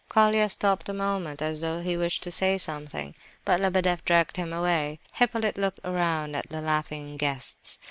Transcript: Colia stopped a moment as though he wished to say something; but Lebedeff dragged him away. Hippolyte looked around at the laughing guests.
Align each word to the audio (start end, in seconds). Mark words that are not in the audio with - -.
Colia 0.09 0.49
stopped 0.49 0.89
a 0.89 0.93
moment 0.95 1.43
as 1.43 1.61
though 1.61 1.79
he 1.79 1.95
wished 1.95 2.23
to 2.23 2.31
say 2.31 2.57
something; 2.57 3.13
but 3.45 3.59
Lebedeff 3.61 4.03
dragged 4.03 4.35
him 4.35 4.51
away. 4.51 4.97
Hippolyte 5.13 5.59
looked 5.59 5.79
around 5.83 6.35
at 6.35 6.49
the 6.49 6.59
laughing 6.59 7.17
guests. 7.17 7.77